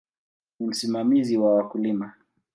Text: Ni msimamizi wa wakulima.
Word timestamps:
Ni 0.59 0.67
msimamizi 0.67 1.37
wa 1.37 1.55
wakulima. 1.55 2.13